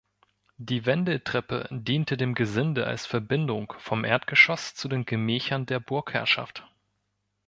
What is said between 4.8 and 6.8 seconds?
den Gemächern der Burgherrschaft.